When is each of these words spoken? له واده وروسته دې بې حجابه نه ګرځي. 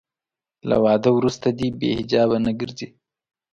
له 0.69 0.75
واده 0.85 1.09
وروسته 1.17 1.47
دې 1.59 1.67
بې 1.79 1.89
حجابه 1.99 2.37
نه 2.45 2.51
ګرځي. 2.59 2.87